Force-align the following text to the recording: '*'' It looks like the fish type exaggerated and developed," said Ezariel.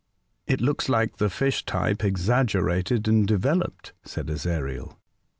'*'' 0.19 0.33
It 0.53 0.61
looks 0.61 0.89
like 0.89 1.17
the 1.17 1.29
fish 1.29 1.63
type 1.63 2.03
exaggerated 2.03 3.07
and 3.07 3.27
developed," 3.27 3.93
said 4.03 4.29
Ezariel. 4.31 4.97